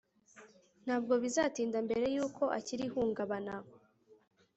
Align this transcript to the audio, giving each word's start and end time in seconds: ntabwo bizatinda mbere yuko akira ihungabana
ntabwo 0.83 1.13
bizatinda 1.23 1.77
mbere 1.87 2.05
yuko 2.15 2.43
akira 2.57 2.81
ihungabana 2.89 3.55